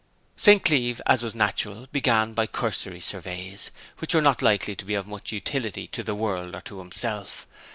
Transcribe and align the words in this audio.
St. 0.35 0.65
Cleeve, 0.65 0.99
as 1.05 1.21
was 1.21 1.35
natural, 1.35 1.85
began 1.91 2.33
by 2.33 2.47
cursory 2.47 2.99
surveys, 3.01 3.69
which 3.99 4.15
were 4.15 4.19
not 4.21 4.41
likely 4.41 4.75
to 4.75 4.83
be 4.85 4.95
of 4.95 5.05
much 5.05 5.31
utility 5.31 5.85
to 5.89 6.01
the 6.01 6.15
world 6.15 6.55
or 6.55 6.61
to 6.61 6.79
himself. 6.79 7.45